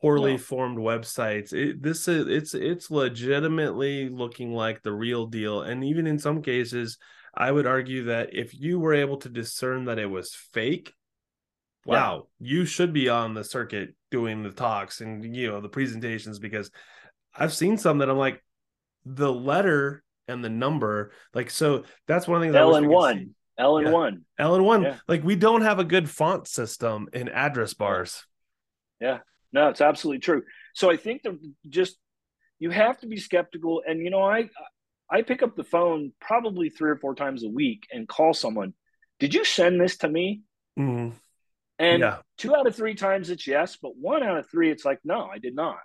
[0.00, 0.38] poorly no.
[0.38, 1.52] formed websites.
[1.52, 6.42] It, this is it's it's legitimately looking like the real deal, and even in some
[6.42, 6.98] cases,
[7.34, 10.92] I would argue that if you were able to discern that it was fake,
[11.86, 12.52] wow, yeah.
[12.52, 16.70] you should be on the circuit doing the talks and you know the presentations because
[17.34, 18.42] I've seen some that I'm like
[19.04, 23.34] the letter and the number like so that's one of the things L and one
[23.58, 24.24] L and one.
[24.38, 28.24] L and one like we don't have a good font system in address bars.
[29.00, 29.18] Yeah
[29.54, 30.42] no, it's absolutely true.
[30.74, 31.38] So I think that
[31.68, 31.96] just
[32.58, 33.82] you have to be skeptical.
[33.86, 34.50] And you know, I
[35.08, 38.74] I pick up the phone probably three or four times a week and call someone.
[39.20, 40.42] Did you send this to me?
[40.78, 41.16] Mm-hmm.
[41.78, 42.18] And yeah.
[42.36, 45.26] two out of three times it's yes, but one out of three it's like no,
[45.32, 45.78] I did not.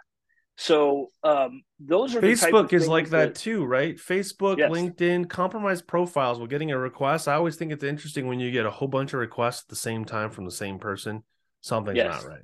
[0.58, 3.96] So um, those are Facebook is like that, that, too, right?
[3.96, 4.70] Facebook, yes.
[4.70, 6.38] LinkedIn, compromised profiles.
[6.38, 7.30] We're getting a request.
[7.30, 9.78] I always think it's interesting when you get a whole bunch of requests at the
[9.78, 11.24] same time from the same person.
[11.62, 12.24] Something's yes.
[12.24, 12.42] not right.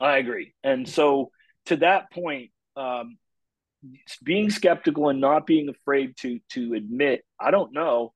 [0.00, 0.54] I agree.
[0.62, 1.30] And so
[1.66, 3.18] to that point, um,
[4.22, 8.12] being skeptical and not being afraid to to admit, I don't know.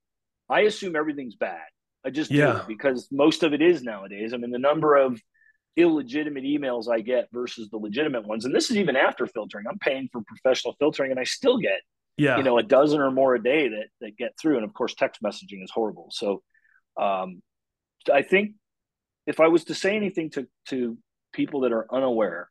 [0.48, 1.62] I assume everything's bad.
[2.04, 2.52] I just yeah.
[2.52, 4.32] do because most of it is nowadays.
[4.34, 5.20] I mean, the number of
[5.76, 8.44] illegitimate emails I get versus the legitimate ones.
[8.44, 9.66] And this is even after filtering.
[9.68, 11.80] I'm paying for professional filtering and I still get,
[12.16, 12.36] yeah.
[12.36, 14.56] you know, a dozen or more a day that, that get through.
[14.56, 16.08] And of course, text messaging is horrible.
[16.10, 16.42] So
[17.00, 17.42] um,
[18.12, 18.52] I think
[19.26, 20.98] if I was to say anything to, to
[21.32, 22.50] people that are unaware,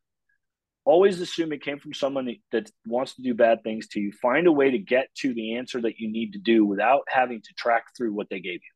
[0.86, 4.12] always assume it came from someone that wants to do bad things to you.
[4.12, 7.42] Find a way to get to the answer that you need to do without having
[7.42, 8.72] to track through what they gave you.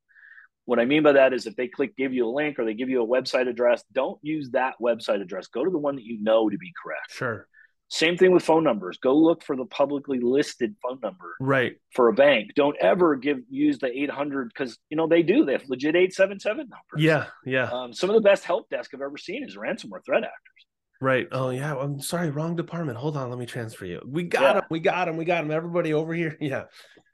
[0.65, 2.73] What I mean by that is if they click give you a link or they
[2.73, 5.47] give you a website address, don't use that website address.
[5.47, 7.11] Go to the one that you know to be correct.
[7.11, 7.47] Sure.
[7.89, 8.97] Same thing with phone numbers.
[8.97, 11.35] Go look for the publicly listed phone number.
[11.39, 11.75] Right.
[11.93, 12.51] For a bank.
[12.55, 15.45] Don't ever give use the 800 because you know they do.
[15.45, 16.77] They have legit 877 numbers.
[16.97, 17.69] Yeah, yeah.
[17.69, 20.65] Um, some of the best help desk I've ever seen is ransomware threat actors.
[21.01, 21.27] Right.
[21.31, 21.75] Oh yeah.
[21.75, 22.29] I'm sorry.
[22.29, 22.97] Wrong department.
[22.97, 23.29] Hold on.
[23.29, 24.01] Let me transfer you.
[24.07, 24.53] We got yeah.
[24.59, 24.63] him.
[24.69, 25.17] We got him.
[25.17, 25.51] We got him.
[25.51, 26.37] Everybody over here.
[26.41, 26.63] Yeah.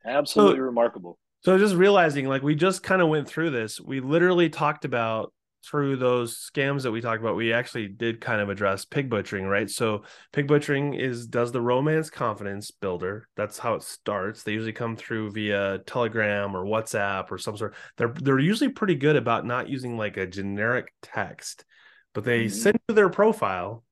[0.06, 1.20] Absolutely so, remarkable.
[1.42, 3.82] So just realizing, like we just kind of went through this.
[3.82, 7.36] We literally talked about through those scams that we talked about.
[7.36, 9.70] We actually did kind of address pig butchering, right?
[9.70, 13.28] So pig butchering is does the romance confidence builder.
[13.36, 14.44] That's how it starts.
[14.44, 17.76] They usually come through via Telegram or WhatsApp or some sort.
[17.98, 21.66] They're they're usually pretty good about not using like a generic text,
[22.14, 22.54] but they mm-hmm.
[22.54, 23.84] send you their profile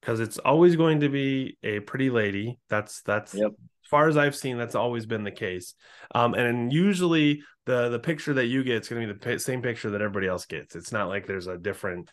[0.00, 2.58] because it's always going to be a pretty lady.
[2.68, 3.52] That's that's yep
[3.92, 5.74] far as I've seen, that's always been the case.
[6.14, 9.38] Um, and usually the the picture that you get is going to be the p-
[9.38, 10.74] same picture that everybody else gets.
[10.74, 12.10] It's not like there's a different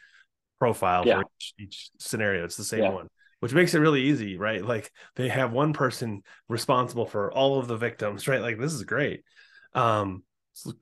[0.59, 1.21] profile yeah.
[1.21, 2.43] for each, each, scenario.
[2.43, 2.89] It's the same yeah.
[2.89, 3.07] one,
[3.39, 4.63] which makes it really easy, right?
[4.63, 8.41] Like they have one person responsible for all of the victims, right?
[8.41, 9.23] Like this is great.
[9.73, 10.23] Um,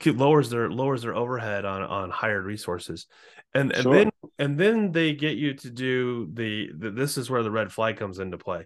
[0.03, 3.05] lowers their lowers their overhead on on hired resources
[3.53, 3.93] and and sure.
[3.93, 7.71] then and then they get you to do the, the this is where the red
[7.71, 8.65] flag comes into play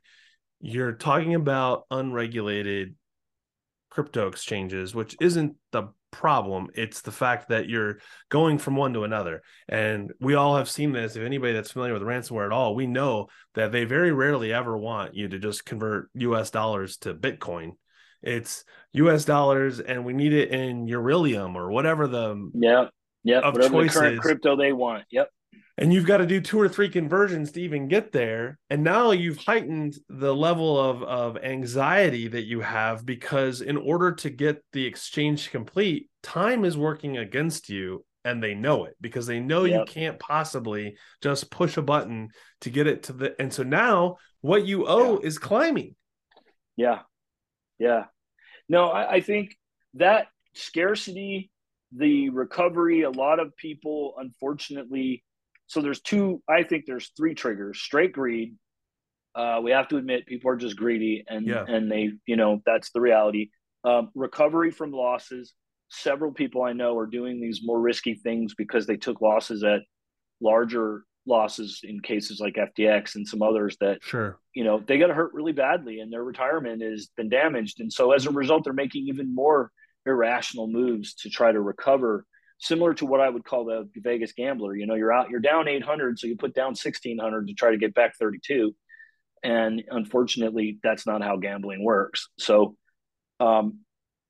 [0.62, 2.96] you're talking about unregulated
[3.90, 6.68] crypto exchanges, which isn't the problem.
[6.76, 9.42] It's the fact that you're going from one to another.
[9.68, 11.16] And we all have seen this.
[11.16, 14.78] If anybody that's familiar with ransomware at all, we know that they very rarely ever
[14.78, 17.72] want you to just convert US dollars to Bitcoin.
[18.22, 22.86] It's US dollars and we need it in Eurylium or whatever the yeah,
[23.24, 24.20] yeah, whatever the current is.
[24.20, 25.06] crypto they want.
[25.10, 25.30] Yep
[25.82, 29.12] and you've got to do two or three conversions to even get there and now
[29.12, 34.64] you've heightened the level of, of anxiety that you have because in order to get
[34.74, 39.64] the exchange complete time is working against you and they know it because they know
[39.64, 39.80] yep.
[39.80, 42.30] you can't possibly just push a button
[42.62, 45.28] to get it to the and so now what you owe yeah.
[45.28, 45.96] is climbing
[46.78, 47.00] yeah
[47.80, 48.06] yeah
[48.70, 49.58] no I, I think
[49.96, 51.50] that scarcity
[51.92, 55.24] the recovery a lot of people unfortunately
[55.72, 58.56] so there's two i think there's three triggers straight greed
[59.36, 61.64] uh, we have to admit people are just greedy and yeah.
[61.68, 63.50] and they you know that's the reality.
[63.84, 65.54] Um, recovery from losses.
[65.90, 69.82] Several people i know are doing these more risky things because they took losses at
[70.42, 74.40] larger losses in cases like ftx and some others that sure.
[74.56, 77.80] you know they got hurt really badly and their retirement has been damaged.
[77.80, 79.72] And so as a result they're making even more
[80.06, 82.26] irrational moves to try to recover
[82.62, 84.76] similar to what I would call the Vegas gambler.
[84.76, 87.78] You know, you're out, you're down 800, so you put down 1600 to try to
[87.78, 88.74] get back 32.
[89.44, 92.30] And unfortunately, that's not how gambling works.
[92.38, 92.78] So,
[93.40, 93.80] um,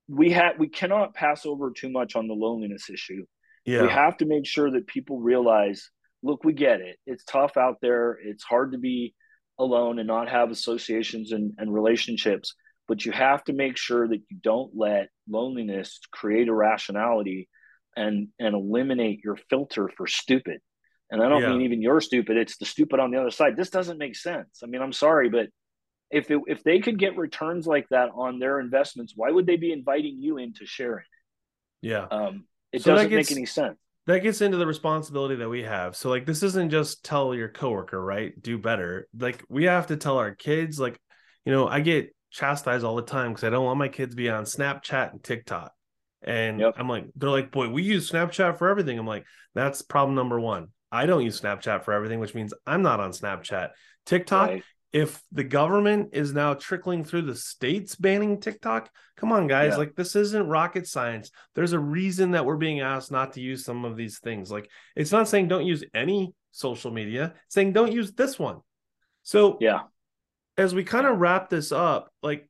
[0.08, 3.24] we have we cannot pass over too much on the loneliness issue.
[3.64, 3.82] Yeah.
[3.82, 5.90] We have to make sure that people realize,
[6.22, 6.98] look, we get it.
[7.06, 8.18] It's tough out there.
[8.22, 9.14] It's hard to be
[9.58, 12.54] alone and not have associations and, and relationships.
[12.88, 17.48] But you have to make sure that you don't let loneliness create irrationality
[17.96, 20.60] and and eliminate your filter for stupid.
[21.10, 21.50] And I don't yeah.
[21.50, 22.36] mean even you're stupid.
[22.38, 23.56] It's the stupid on the other side.
[23.56, 24.60] This doesn't make sense.
[24.64, 25.48] I mean, I'm sorry, but
[26.10, 29.56] if it, if they could get returns like that on their investments, why would they
[29.56, 31.04] be inviting you into sharing?
[31.82, 33.78] Yeah, um, it so doesn't gets, make any sense.
[34.06, 35.96] That gets into the responsibility that we have.
[35.96, 38.32] So like, this isn't just tell your coworker, right?
[38.40, 39.08] Do better.
[39.18, 40.80] Like we have to tell our kids.
[40.80, 40.98] Like,
[41.44, 44.16] you know, I get chastised all the time because I don't want my kids to
[44.16, 45.72] be on Snapchat and TikTok.
[46.24, 46.74] And yep.
[46.76, 48.98] I'm like, they're like, boy, we use Snapchat for everything.
[48.98, 50.68] I'm like, that's problem number one.
[50.90, 53.70] I don't use Snapchat for everything, which means I'm not on Snapchat.
[54.06, 54.62] TikTok, right.
[54.92, 59.72] if the government is now trickling through the states banning TikTok, come on, guys.
[59.72, 59.78] Yeah.
[59.78, 61.30] Like, this isn't rocket science.
[61.54, 64.50] There's a reason that we're being asked not to use some of these things.
[64.50, 68.58] Like, it's not saying don't use any social media, it's saying don't use this one.
[69.22, 69.80] So, yeah.
[70.58, 72.48] as we kind of wrap this up, like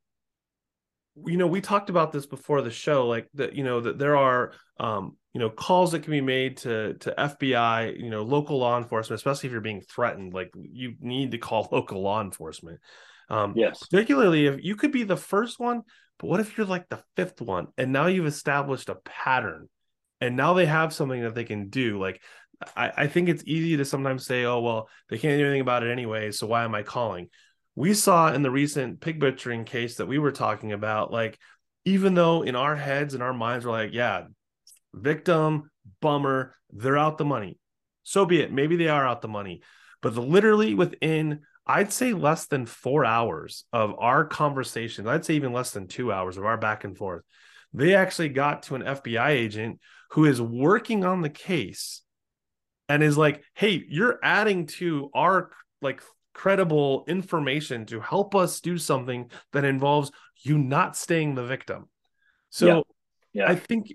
[1.27, 4.17] you know, we talked about this before the show, like that, you know, that there
[4.17, 8.59] are um, you know, calls that can be made to to FBI, you know, local
[8.59, 10.35] law enforcement, especially if you're being threatened.
[10.35, 12.81] Like you need to call local law enforcement.
[13.31, 13.87] Um, yes.
[13.87, 15.83] Particularly if you could be the first one,
[16.19, 19.69] but what if you're like the fifth one, and now you've established a pattern,
[20.21, 21.99] and now they have something that they can do.
[21.99, 22.21] Like
[22.77, 25.83] I, I think it's easy to sometimes say, oh well, they can't do anything about
[25.83, 27.29] it anyway, so why am I calling?
[27.75, 31.39] We saw in the recent pig butchering case that we were talking about, like,
[31.85, 34.25] even though in our heads and our minds we're like, yeah,
[34.95, 37.59] victim, bummer, they're out the money.
[38.05, 38.53] So be it.
[38.53, 39.63] Maybe they are out the money.
[40.01, 45.53] But literally within, I'd say less than four hours of our conversations, I'd say even
[45.53, 47.23] less than two hours of our back and forth,
[47.73, 49.81] they actually got to an FBI agent
[50.11, 52.03] who is working on the case
[52.89, 56.03] and is like, hey, you're adding to our like
[56.35, 60.11] credible information to help us do something that involves
[60.43, 61.89] you not staying the victim.
[62.51, 62.81] So yeah.
[63.35, 63.51] Yeah.
[63.51, 63.93] I think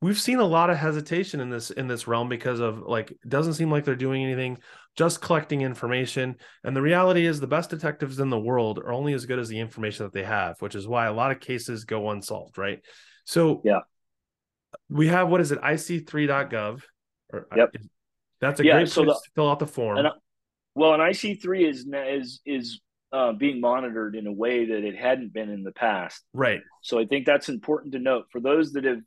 [0.00, 3.28] we've seen a lot of hesitation in this in this realm because of like it
[3.28, 4.58] doesn't seem like they're doing anything
[4.96, 9.12] just collecting information and the reality is the best detectives in the world are only
[9.12, 11.84] as good as the information that they have which is why a lot of cases
[11.84, 12.80] go unsolved right
[13.24, 13.80] so yeah
[14.88, 16.82] we have what is it ic3.gov
[17.32, 17.70] or yep.
[18.40, 20.06] that's a yeah, great so place the, to fill out the form
[20.78, 22.80] well, an IC3 is is is
[23.12, 26.22] uh, being monitored in a way that it hadn't been in the past.
[26.32, 26.60] Right.
[26.82, 29.00] So I think that's important to note for those that have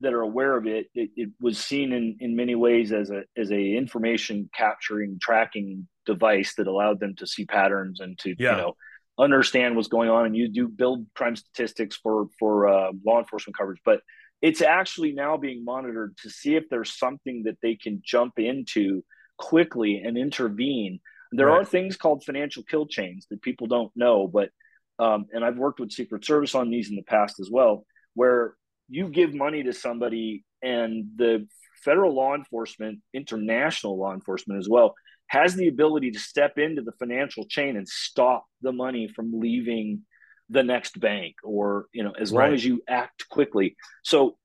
[0.00, 0.86] that are aware of it.
[0.94, 5.88] It, it was seen in in many ways as a as a information capturing tracking
[6.06, 8.52] device that allowed them to see patterns and to yeah.
[8.52, 8.76] you know
[9.18, 13.58] understand what's going on and you do build crime statistics for for uh, law enforcement
[13.58, 14.00] coverage but
[14.40, 19.02] it's actually now being monitored to see if there's something that they can jump into
[19.38, 21.00] quickly and intervene.
[21.32, 21.60] There right.
[21.60, 24.50] are things called financial kill chains that people don't know, but
[24.98, 28.54] um, and I've worked with Secret Service on these in the past as well, where
[28.88, 31.46] you give money to somebody and the
[31.84, 34.94] federal law enforcement, international law enforcement as well,
[35.28, 40.02] has the ability to step into the financial chain and stop the money from leaving
[40.50, 42.46] the next bank or you know as right.
[42.46, 44.38] long as you act quickly so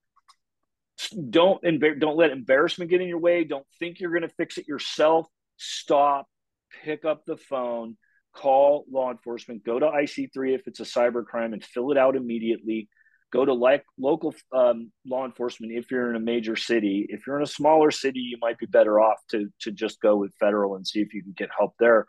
[1.10, 1.64] don't
[2.00, 3.44] don't let embarrassment get in your way.
[3.44, 5.28] Don't think you're going to fix it yourself.
[5.58, 6.28] Stop,
[6.84, 7.98] pick up the phone,
[8.34, 12.16] call law enforcement, go to IC3 if it's a cyber crime and fill it out
[12.16, 12.90] immediately.
[13.32, 17.08] Go to like local um, law enforcement if you're in a major city.
[17.10, 20.16] If you're in a smaller city, you might be better off to to just go
[20.18, 22.06] with federal and see if you can get help there.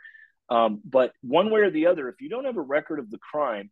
[0.51, 3.19] Um, but one way or the other, if you don't have a record of the
[3.19, 3.71] crime,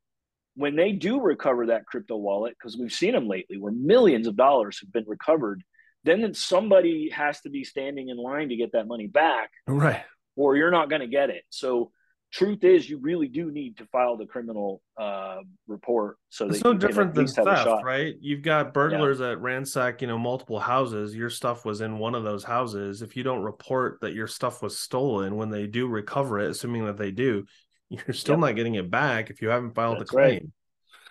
[0.54, 4.36] when they do recover that crypto wallet, because we've seen them lately where millions of
[4.36, 5.62] dollars have been recovered,
[6.04, 9.50] then somebody has to be standing in line to get that money back.
[9.66, 10.02] Right.
[10.36, 11.44] Or you're not going to get it.
[11.50, 11.92] So,
[12.32, 15.36] truth is, you really do need to file the criminal uh,
[15.68, 16.16] report.
[16.30, 18.14] So it's no different than theft, right?
[18.20, 19.28] You've got burglars yeah.
[19.28, 21.14] that ransack, you know, multiple houses.
[21.14, 23.02] Your stuff was in one of those houses.
[23.02, 26.86] If you don't report that your stuff was stolen when they do recover it, assuming
[26.86, 27.44] that they do,
[27.92, 28.40] you're still yep.
[28.40, 30.30] not getting it back if you haven't filed That's the claim.
[30.30, 30.46] Right.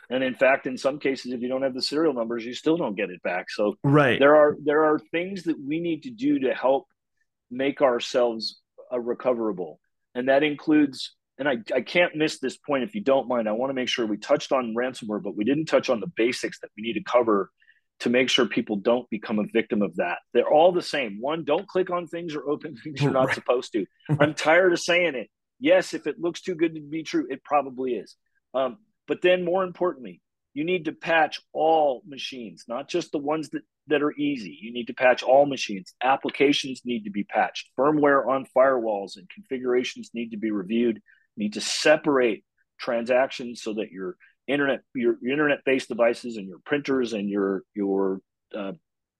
[0.09, 2.75] And in fact, in some cases, if you don't have the serial numbers, you still
[2.75, 3.49] don't get it back.
[3.49, 4.19] So right.
[4.19, 6.87] there are there are things that we need to do to help
[7.49, 8.59] make ourselves
[8.91, 9.79] a recoverable.
[10.13, 13.47] And that includes, and I, I can't miss this point if you don't mind.
[13.47, 16.11] I want to make sure we touched on ransomware, but we didn't touch on the
[16.17, 17.49] basics that we need to cover
[18.01, 20.17] to make sure people don't become a victim of that.
[20.33, 21.21] They're all the same.
[21.21, 23.35] One, don't click on things or open things you're not right.
[23.35, 23.85] supposed to.
[24.19, 25.29] I'm tired of saying it
[25.61, 28.15] yes, if it looks too good to be true, it probably is.
[28.53, 30.21] Um, but then, more importantly,
[30.53, 34.57] you need to patch all machines, not just the ones that, that are easy.
[34.61, 35.93] You need to patch all machines.
[36.03, 37.69] Applications need to be patched.
[37.77, 40.97] Firmware on firewalls and configurations need to be reviewed.
[41.35, 42.43] You need to separate
[42.77, 48.19] transactions so that your internet your, your internet-based devices and your printers and your your
[48.57, 48.73] uh,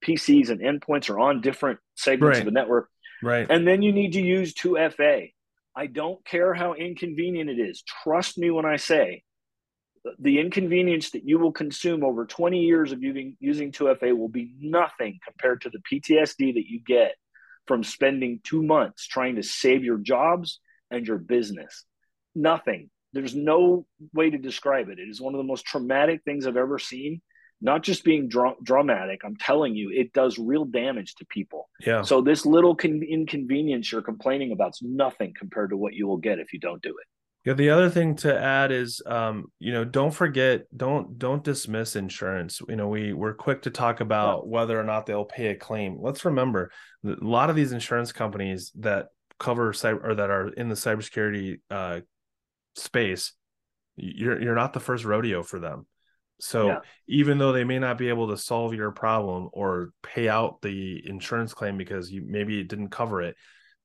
[0.04, 2.39] PCs and endpoints are on different segments right.
[2.39, 2.89] of the network.
[3.23, 3.45] Right.
[3.49, 5.32] And then you need to use 2FA.
[5.75, 7.83] I don't care how inconvenient it is.
[8.04, 9.23] Trust me when I say
[10.19, 14.54] the inconvenience that you will consume over 20 years of using, using 2FA will be
[14.60, 17.15] nothing compared to the PTSD that you get
[17.67, 21.85] from spending two months trying to save your jobs and your business.
[22.35, 22.89] Nothing.
[23.13, 25.00] There's no way to describe it.
[25.00, 27.21] It is one of the most traumatic things I've ever seen
[27.62, 31.69] not just being dra- dramatic i'm telling you it does real damage to people.
[31.79, 32.01] Yeah.
[32.01, 36.17] So this little con- inconvenience you're complaining about is nothing compared to what you will
[36.17, 37.07] get if you don't do it.
[37.45, 41.95] Yeah the other thing to add is um you know don't forget don't don't dismiss
[41.95, 42.62] insurance.
[42.67, 44.49] You know we we're quick to talk about yeah.
[44.49, 45.97] whether or not they'll pay a claim.
[45.99, 46.71] Let's remember
[47.05, 49.07] a lot of these insurance companies that
[49.39, 52.01] cover cyber or that are in the cybersecurity uh
[52.75, 53.33] space,
[53.95, 55.85] you're you're not the first rodeo for them.
[56.42, 56.79] So yeah.
[57.08, 61.02] even though they may not be able to solve your problem or pay out the
[61.08, 63.35] insurance claim because you maybe it didn't cover it,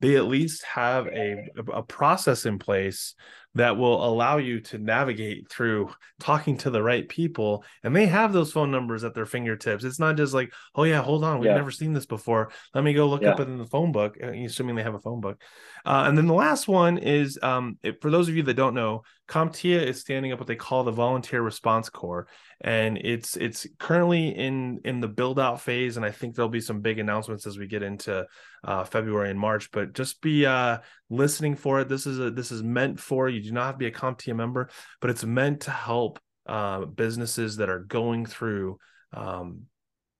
[0.01, 3.15] they at least have a a process in place
[3.57, 5.91] that will allow you to navigate through
[6.21, 7.65] talking to the right people.
[7.83, 9.83] And they have those phone numbers at their fingertips.
[9.83, 11.39] It's not just like oh yeah hold on.
[11.39, 11.57] We've yeah.
[11.57, 12.51] never seen this before.
[12.75, 13.31] Let me go look yeah.
[13.31, 15.41] up it in the phone book uh, assuming they have a phone book.
[15.85, 18.75] Uh, and then the last one is um, it, for those of you that don't
[18.75, 22.29] know CompTIA is standing up what they call the Volunteer Response Corps,
[22.61, 26.61] and it's it's currently in in the build out phase, and I think there'll be
[26.61, 28.25] some big announcements as we get into
[28.63, 29.73] uh, February and March.
[29.73, 30.79] But just be uh,
[31.11, 31.89] listening for it.
[31.89, 33.43] This is a this is meant for you.
[33.43, 37.57] Do not have to be a CompTIA member, but it's meant to help uh, businesses
[37.57, 38.79] that are going through
[39.13, 39.63] um,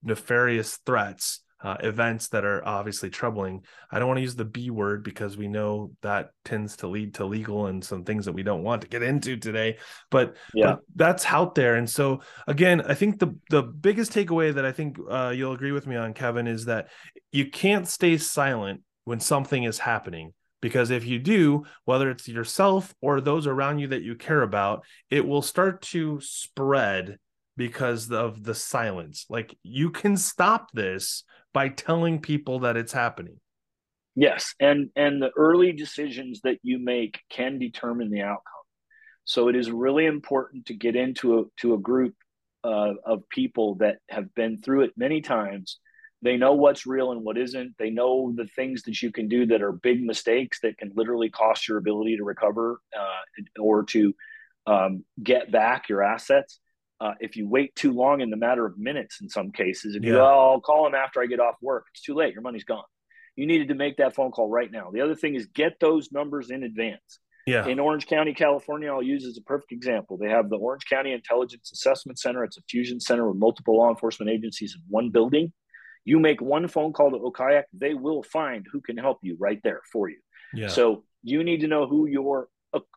[0.03, 3.65] nefarious threats uh, events that are obviously troubling.
[3.91, 7.15] I don't want to use the B word because we know that tends to lead
[7.15, 9.79] to legal and some things that we don't want to get into today.
[10.11, 11.77] But yeah, but that's out there.
[11.77, 15.73] And so again, I think the the biggest takeaway that I think uh, you'll agree
[15.73, 16.89] with me on, Kevin, is that
[17.33, 20.35] you can't stay silent when something is happening.
[20.67, 24.85] Because if you do, whether it's yourself or those around you that you care about,
[25.11, 27.19] it will start to spread
[27.57, 29.27] because of the silence.
[29.29, 31.23] Like you can stop this
[31.55, 33.39] by telling people that it's happening.
[34.17, 38.43] Yes, and and the early decisions that you make can determine the outcome.
[39.25, 42.15] So it is really important to get into a to a group
[42.65, 45.79] uh, of people that have been through it many times.
[46.23, 47.75] They know what's real and what isn't.
[47.79, 51.29] They know the things that you can do that are big mistakes that can literally
[51.29, 54.15] cost your ability to recover uh, or to
[54.67, 56.59] um, get back your assets
[57.01, 60.05] uh, if you wait too long in the matter of minutes in some cases, if
[60.05, 60.23] you yeah.
[60.23, 62.33] oh, I'll call them after I get off work, it's too late.
[62.33, 62.85] Your money's gone.
[63.37, 64.91] You needed to make that phone call right now.
[64.91, 67.21] The other thing is get those numbers in advance.
[67.47, 67.67] Yeah.
[67.67, 70.17] In Orange County, California, I'll use as a perfect example.
[70.17, 72.43] They have the Orange County Intelligence Assessment Center.
[72.45, 75.53] It's a fusion center with multiple law enforcement agencies in one building.
[76.07, 79.61] You make one phone call to OCIAC, they will find who can help you right
[79.63, 80.19] there for you.
[80.55, 80.69] Yeah.
[80.69, 82.49] So you need to know who your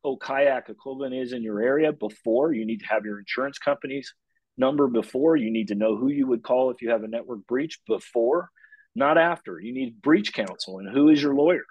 [0.06, 2.54] OCIAC equivalent is in your area before.
[2.54, 4.14] You need to have your insurance company's
[4.58, 5.36] number before.
[5.36, 8.52] You need to know who you would call if you have a network breach before,
[8.96, 9.60] not after.
[9.60, 11.66] You need breach counsel and who is your lawyer.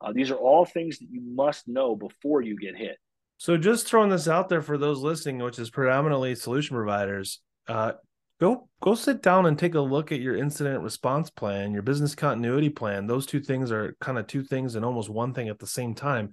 [0.00, 2.96] Uh, these are all things that you must know before you get hit.
[3.36, 7.92] So, just throwing this out there for those listening, which is predominantly solution providers, uh,
[8.40, 12.14] go go sit down and take a look at your incident response plan, your business
[12.14, 13.06] continuity plan.
[13.06, 15.94] Those two things are kind of two things and almost one thing at the same
[15.94, 16.32] time.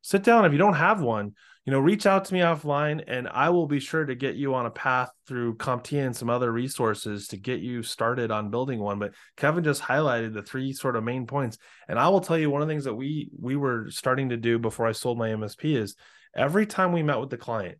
[0.00, 0.44] Sit down.
[0.44, 1.34] If you don't have one
[1.68, 4.54] you know reach out to me offline and i will be sure to get you
[4.54, 8.80] on a path through CompTIA and some other resources to get you started on building
[8.80, 8.98] one.
[8.98, 11.58] But kevin just highlighted the three sort of main points.
[11.86, 14.38] And i will tell you one of the things that we we were starting to
[14.38, 15.94] do before i sold my msp is
[16.34, 17.76] every time we met with the client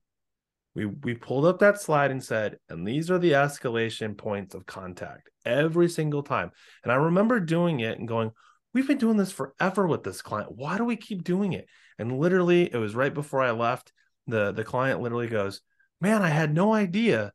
[0.79, 4.65] we we pulled up that slide and said and these are the escalation points of
[4.67, 6.51] contact every single time
[6.83, 8.31] and i remember doing it and going
[8.73, 11.67] we've been doing this forever with this client why do we keep doing it
[11.99, 13.93] and literally, it was right before I left.
[14.27, 15.61] the The client literally goes,
[16.01, 17.33] "Man, I had no idea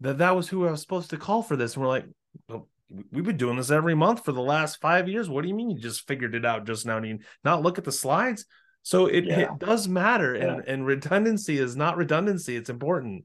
[0.00, 2.06] that that was who I was supposed to call for this." And we're like,
[2.48, 5.28] well, "We've been doing this every month for the last five years.
[5.28, 7.00] What do you mean you just figured it out just now?
[7.00, 8.46] Do you not look at the slides?"
[8.82, 9.40] So it, yeah.
[9.40, 10.54] it does matter, yeah.
[10.54, 12.56] and and redundancy is not redundancy.
[12.56, 13.24] It's important.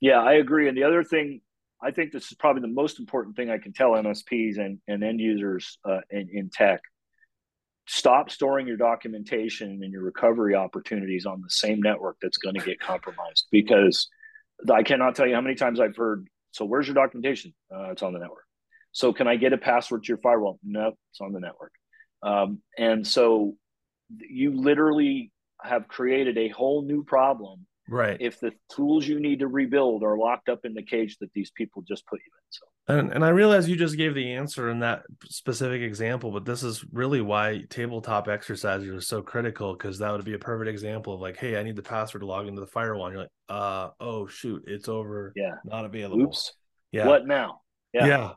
[0.00, 0.68] Yeah, I agree.
[0.68, 1.40] And the other thing,
[1.80, 5.04] I think this is probably the most important thing I can tell MSPs and, and
[5.04, 6.80] end users uh, in, in tech
[7.86, 12.64] stop storing your documentation and your recovery opportunities on the same network that's going to
[12.64, 14.08] get compromised because
[14.72, 17.52] I cannot tell you how many times I've heard, so where's your documentation?
[17.74, 18.44] Uh, it's on the network.
[18.92, 20.60] So can I get a password to your firewall?
[20.62, 21.72] No, it's on the network.
[22.22, 23.56] Um, and so
[24.18, 25.30] you literally
[25.62, 28.16] have created a whole new problem right.
[28.20, 31.50] if the tools you need to rebuild are locked up in the cage that these
[31.50, 32.66] people just put you in so.
[32.88, 36.62] And, and i realize you just gave the answer in that specific example but this
[36.62, 41.14] is really why tabletop exercises are so critical because that would be a perfect example
[41.14, 43.06] of like hey i need the password to log into the firewall.
[43.06, 45.54] And you're like uh oh shoot it's over yeah.
[45.64, 46.22] not available.
[46.22, 46.52] Oops.
[46.90, 47.06] Yeah.
[47.06, 47.60] What now?
[47.94, 48.06] Yeah.
[48.06, 48.32] Yeah,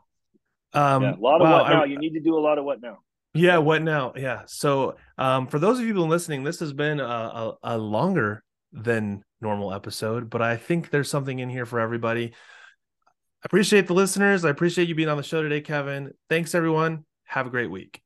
[0.72, 1.14] um, yeah.
[1.14, 1.82] a lot of wow, what now.
[1.82, 2.98] I, you need to do a lot of what now
[3.36, 6.72] yeah what now yeah so um for those of you who've been listening this has
[6.72, 11.66] been a, a, a longer than normal episode, but I think there's something in here
[11.66, 12.26] for everybody.
[12.26, 14.44] I appreciate the listeners.
[14.44, 16.12] I appreciate you being on the show today, Kevin.
[16.28, 17.04] Thanks, everyone.
[17.24, 18.00] Have a great week.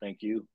[0.00, 0.46] Thank you.